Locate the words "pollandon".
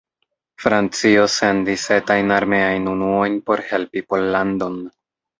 4.13-4.81